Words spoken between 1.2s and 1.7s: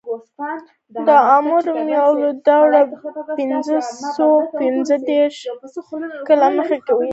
عامو